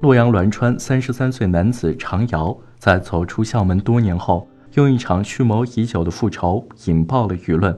[0.00, 7.76] 洛阳栾川三十三岁男子常瑶在走出校门多年后，用一场蓄谋已久的复仇引爆了舆论。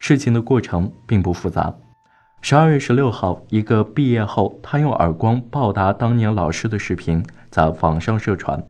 [0.00, 1.72] 事情的过程并不复杂。
[2.40, 8.60] 十二月十六号，一个毕业后他用耳光报答当年老师的视频在网上热传。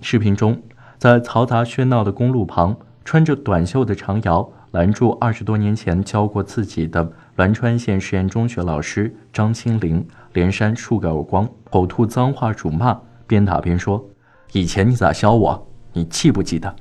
[0.00, 0.60] 视频中，
[0.96, 7.06] 在嘈杂喧闹的公路旁，穿着短袖的常瑶拦住二十多年前教过自己的
[7.36, 10.06] 栾川县实验中学老师张清林。
[10.34, 14.04] 连扇数个耳光，口吐脏话，辱骂，边打边说
[14.52, 15.66] ：“以前你咋削我？
[15.92, 16.74] 你记不记得？”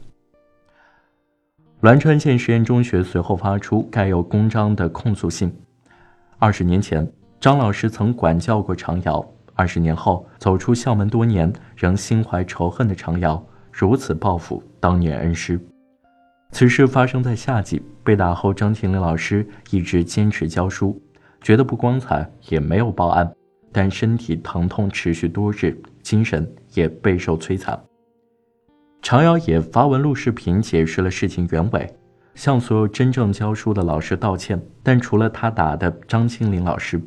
[1.82, 5.56] 栾川县实验中学随后发出盖有公章的控诉信。
[6.40, 7.10] 二十年前，
[7.40, 9.24] 张老师曾管教过常瑶。
[9.54, 15.60] 二十年后，走出校门多年，仍心怀仇恨的常瑶，如此报复当年恩师。
[16.52, 21.00] 此事发生在夏季，被打后，张庆林老师一直坚持教书，
[21.42, 23.32] 觉得不光彩，也没有报案。
[23.74, 27.78] 但身体疼痛持续多日，精神也备受摧残。
[29.02, 31.94] 常瑶也发文录视频解释了事情原委，
[32.36, 34.62] 向所有真正教书的老师道歉。
[34.82, 37.02] 但除了他打的张清林老师，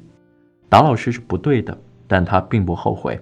[0.68, 3.18] 打老师是不对的，但他并不后悔。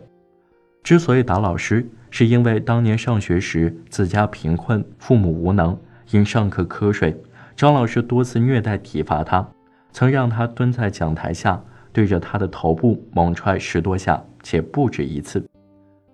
[0.82, 5.78] 之所以打老师，是因为当年上学时自家贫困，父母无能，
[6.10, 7.14] 因上课瞌睡，
[7.54, 9.46] 张老师多次虐待体罚他，
[9.92, 11.62] 曾让他蹲在讲台下。
[11.94, 15.42] 对着他的头部猛踹十多下，且不止一次。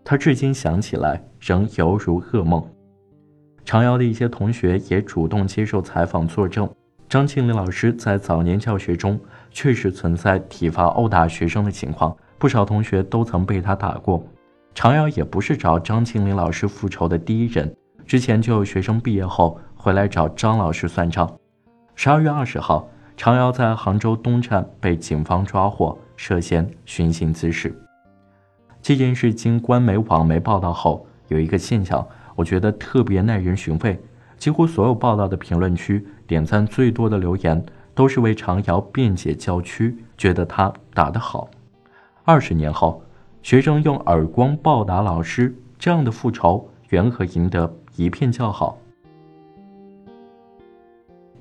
[0.05, 2.63] 他至今想起来仍犹如噩梦。
[3.65, 6.69] 常瑶的一些同学也主动接受采访作证，
[7.09, 9.19] 张庆林老师在早年教学中
[9.51, 14.23] 确实存在体罚殴打学生的情况，不少同学都曾被他打过。
[14.75, 21.35] 常瑶也不是找张庆林老师复仇的第一人，之前就有学生毕业后回来找张老师算账。
[21.95, 22.87] 十二月二十号。
[23.21, 27.79] 常瑶在杭州东站被警方抓获，涉嫌寻衅滋事。
[28.81, 34.01] 这件事经官媒、网媒报道后，有一个现象，我觉得特别耐人寻味。
[34.39, 37.63] 几乎所有报道的评论区点赞最多的留言，
[37.95, 41.51] 都是为常瑶辩解叫屈，觉得他打得好。
[42.25, 43.03] 二十年后，
[43.43, 48.79] 学生用耳光报答老师，这样的复仇，缘何赢得一片叫好？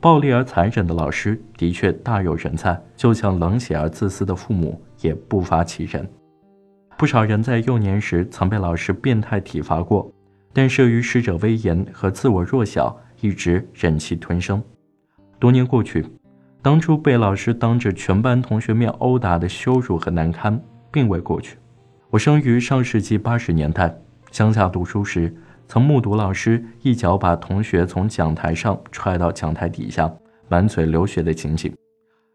[0.01, 6.09] 暴力而残忍的老师的确大有人在，就像冷血而自私的父母也不乏其人。
[6.97, 10.09] 不少人在幼年时曾被老师变态体罚过，
[10.53, 14.63] 但慑于师者威严和自我弱小，一直忍气吞声。
[15.37, 16.05] 多年过去，
[16.61, 20.61] 当初被老师当着全班同学面殴打的羞辱和难堪
[20.91, 21.57] 并未过去。
[22.09, 23.93] 我生于上世纪八十年代，
[24.31, 25.35] 乡下读书时。
[25.69, 30.11] 曾目睹老师一脚把同学从讲台上踹到讲台底下，
[30.47, 31.71] 满嘴流血的情景，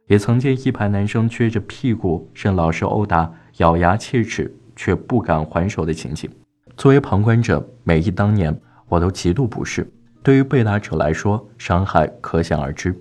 [0.06, 6.30] 也曾见一排男生撅着屁股任老师殴打，咬牙切齿却不敢还手的情景。
[6.76, 8.56] 作为旁观者，每忆当年，
[8.88, 9.84] 我都极度不适。
[10.22, 12.96] 对于被打者来说，伤害可想而知。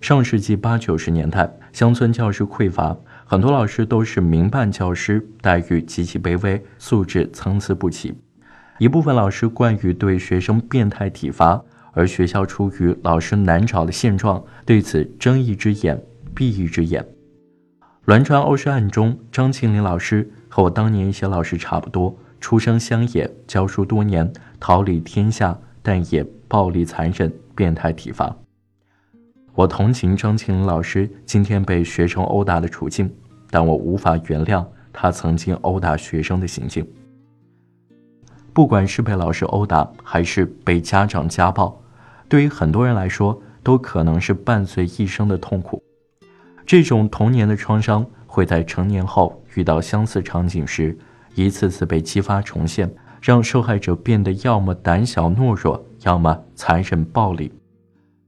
[0.00, 8.14] 上世纪八九十年代，乡村教师匮乏，很多老师都是民办教师，待遇极其卑微，素质参差不齐。
[8.78, 16.00] 一部分老师惯于对学生变态体罚，而学校出于老师难找的现状，对此睁一只眼
[16.34, 17.04] 闭一只眼。
[18.04, 28.36] 栾川殴师案中，张庆林老师和我当年一些老师差不多，出生乡野，教书多年，桃李天下，但也暴力残忍、变态体罚。
[29.54, 33.10] 我同情张庆林老师今天被学生殴打的处境，
[33.50, 36.86] 但我无法原谅他曾经殴打学生的行径。
[38.56, 41.78] 不管是被老师殴打，还是被家长家暴，
[42.26, 45.82] 对于很多人来说，都可能是伴随一生的痛苦。
[46.64, 50.96] 这种童年的创伤会在成年后遇到相似场景时，
[51.34, 52.90] 一次次被激发重现，
[53.20, 57.52] 让受害者变得要么胆小懦弱，要么残忍暴力。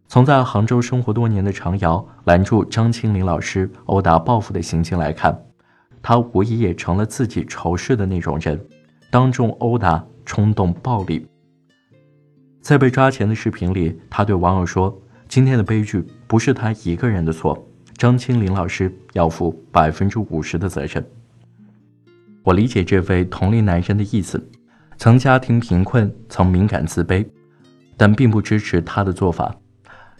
[0.08, 5.42] 从在杭州生活多年的常瑶拦住张清林老师殴打报复的行径来看，
[6.02, 8.62] 他无疑也成了自己仇视的那种人，
[9.10, 10.04] 当众殴打。
[10.28, 11.26] 冲动暴力，
[12.60, 14.94] 在被抓前的视频里，他对网友说
[15.26, 17.66] ：“今天的悲剧不是他一个人的错，
[17.96, 21.02] 张清林老师要负百分之五十的责任。”
[22.44, 24.38] 我理解这位同龄男生的意思，
[24.98, 27.26] 曾家庭贫困，曾敏感自卑，
[27.96, 29.56] 但并不支持他的做法。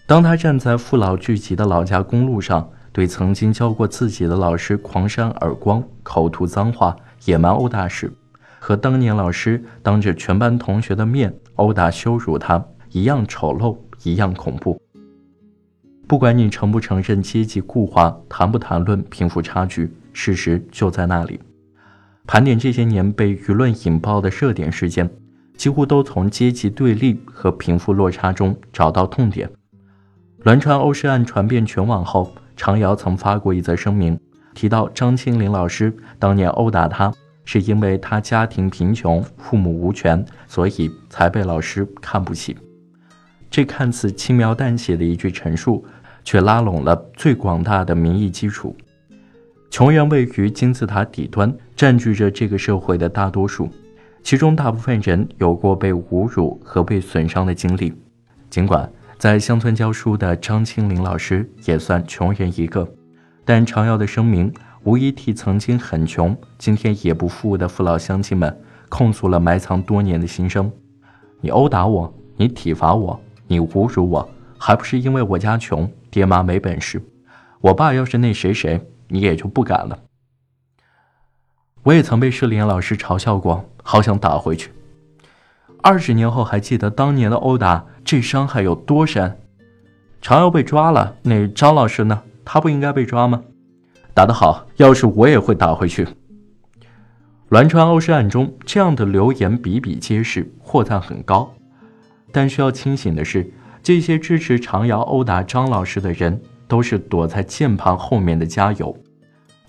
[0.06, 6.96] 当他站在父老聚集的老家公路上，对曾经教过自己的老师狂扇耳光、口吐脏话、
[7.26, 8.10] 野蛮殴打时，
[8.68, 14.78] 和当年老师当着全班同学的面殴打羞辱他一样丑陋，一样恐怖。
[16.06, 21.40] 不管你承不承认阶级固化，谈不谈论贫富差距，事实就在那里。
[22.26, 25.08] 盘点这些年被舆论引爆的热点事件，
[25.56, 29.50] 几乎都从阶级对立和贫富落差中找到痛点。
[30.44, 34.20] 栾川欧尸案传遍全网后，常瑶曾发过一则声明，
[34.52, 37.10] 提到张清林老师当年殴打他，
[37.50, 42.54] 是因为他家庭贫穷，父母无权，所以才被老师看不起。
[43.50, 45.82] 这看似轻描淡写的一句陈述，
[46.22, 48.76] 却拉拢了最广大的民意基础。
[49.70, 53.70] 穷人位于金字塔底端，占据着这个社会的大多数，
[54.22, 57.94] 其中大部分人有过被侮辱和被损伤的经历。
[58.50, 62.86] 尽管在乡村教书的张清林老师也算穷人一个，
[63.46, 64.52] 但常瑶的声明
[64.88, 68.58] 无疑替曾经很穷、今天也不富的父老乡亲们
[68.88, 70.72] 控诉了埋藏多年的心声。
[71.42, 74.26] 你殴打我，你体罚我，你侮辱我，
[74.56, 77.02] 还不是因为我家穷，爹妈没本事？
[77.60, 78.80] 我爸要是那谁谁。
[79.08, 79.98] 你也就不敢了。
[81.82, 84.70] 我也曾被市林老师嘲笑过，好想打回去。
[85.82, 89.38] 二十年后还记得当年的殴打，这伤害有多深？
[90.22, 92.22] 常要被抓了，那张老师呢？
[92.42, 93.42] 他不应该被抓吗？
[94.18, 96.04] 打得好，要是我也会打回去。
[97.50, 101.54] 栾川殴尸案中，这样的流言比比皆是，获赞很高。
[102.32, 103.48] 但需要清醒的是，
[103.80, 106.42] 这些支持常瑶殴打张老师的人。
[106.66, 108.94] 都是躲在键盘后面的加油，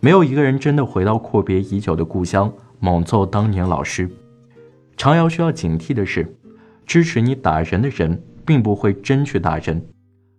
[0.02, 4.10] 没有一个人真的回到阔别已久的故乡猛揍当年老师。
[4.98, 6.36] 常瑶需要警惕的是，
[6.86, 9.82] 支持你打人的人并不会真去打人，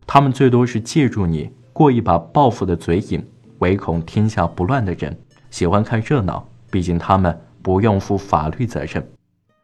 [0.07, 3.25] 他们最多是借助你过一把报复的嘴瘾，
[3.61, 5.17] 唯恐天下不乱的人
[5.51, 9.07] 喜欢看热闹，毕竟他们不用负法律责任。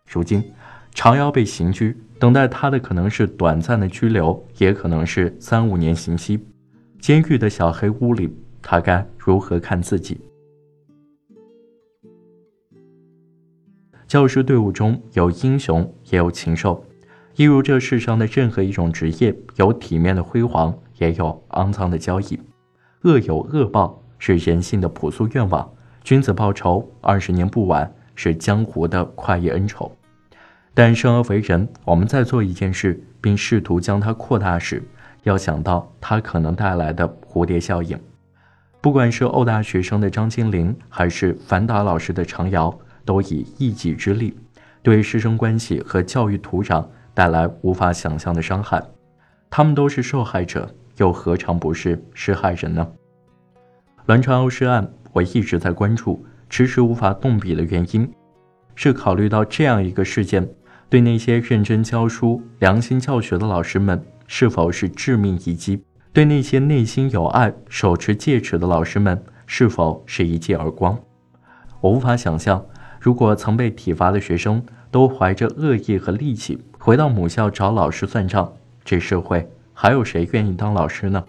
[0.08, 0.42] 如今，
[0.92, 6.38] 常瑶被刑拘，等待他的可能是短暂的拘留，也可能是三五年刑期。
[7.00, 10.20] 监狱的小黑屋里，他该如何看自己？
[14.06, 16.84] 教师队伍中有英雄，也有禽兽，
[17.34, 22.38] 一如这世上的任何一种职业，有体面的辉煌，也有肮脏的交易。
[23.06, 25.64] 恶有恶报，是人性的朴素愿望；
[26.02, 29.90] 君子报仇，二十年不晚，是江湖的快意恩仇。
[30.74, 34.82] 但生而为人，我们在做一件事，并试图将它扩大时，
[35.22, 37.96] 要想到它可能带来的蝴蝶效应，
[38.80, 44.36] 不管是殴打学生的张金玲，还是反打老师的常瑶，都以一己之力，
[44.82, 48.82] 对师生关系和教育土壤带来无法想象的伤害。
[49.48, 52.86] 他们都是受害者，又何尝不是施害人呢？
[54.06, 58.10] 栾川殴尸案，我一直在关注，迟迟无法动笔的原因，
[58.74, 60.48] 是考虑到这样一个事件，
[60.88, 64.04] 对那些认真教书、良心教学的老师们。
[64.28, 65.84] 是否是致命一击？
[66.12, 70.98] 对那些内心有爱、手持戒尺的老师们，是否是一记耳光？
[71.80, 72.66] 我无法想象，
[72.98, 74.60] 如果曾被体罚的学生
[74.90, 78.52] 都怀着恶意和戾气回到母校找老师算账，
[78.84, 81.22] 这社会还有谁愿意当老师呢？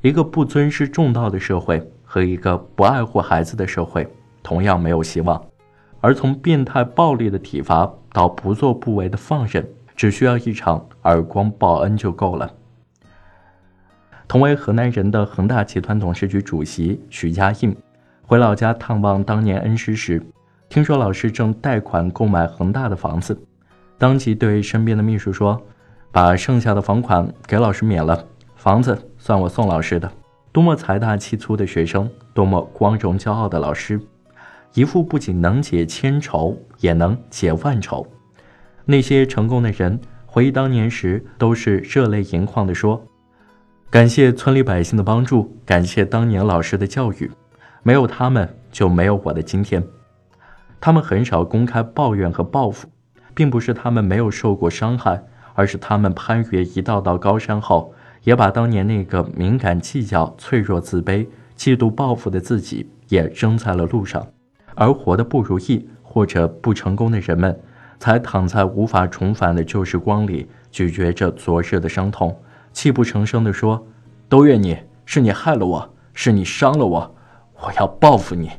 [0.00, 4.08] 一个不尊师重道的社会和一个不爱护孩子的社会，
[4.42, 5.40] 同样没有希望。
[6.00, 9.64] 而从变态暴力的体罚到不作不为的放任。
[9.98, 12.48] 只需要一场耳光报恩就够了。
[14.28, 17.76] 同为河南人的恒大集团董事局主席许家印，
[18.24, 20.22] 回老家探望当年恩师时，
[20.68, 23.36] 听说老师正贷款购买恒大的房子，
[23.98, 25.60] 当即对身边的秘书说
[26.20, 30.10] ：“把剩下的房款给老师免了，房子算我送老师的。”
[30.50, 34.00] 多么财大气粗的学生，多么光荣骄傲的老师，
[34.74, 38.04] 一副不仅能解千愁，也能解万愁。
[38.84, 43.00] 那些成功的人回忆当年时，都是热泪盈眶地说
[43.88, 47.30] ：“感谢村里百姓的帮助，感谢当年老师的教育，
[47.84, 49.80] 没有他们就没有我的今天。”
[50.80, 52.88] 他们很少公开抱怨和报复，
[53.36, 55.22] 并不是他们没有受过伤害，
[55.58, 64.24] 而是他们攀越一道道高山后，也把当年那个敏感、计较、脆弱、自卑、嫉妒、报复的自己也扔在了路上。
[64.76, 67.58] 而活得不如意或者不成功的人们。
[67.98, 72.40] 才躺在无法重返的旧时光里，咀嚼着昨日的伤痛，
[72.72, 73.84] 泣不成声地说
[74.30, 77.16] ：“都怨你，是你害了我，是你伤了我，
[77.56, 78.52] 我要报复你。”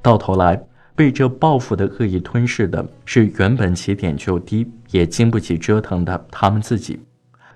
[0.00, 0.62] 到头来，
[0.98, 6.98] 被这报复的恶意吞噬的是原本起点就低，也经不起折腾的他们自己。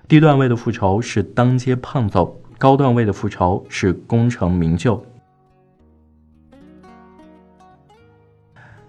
[0.07, 5.05] 低段位的复仇是当街胖揍，高段位的复仇是功成名就。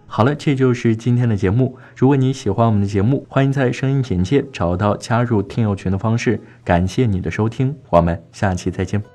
[0.06, 1.76] 好了，这就是今天的节目。
[1.96, 6.40] 如果你喜欢我们的节目，欢迎在声音简介找到加入听友群的方式。
[6.62, 9.13] 感谢你的收听，我们下期再见。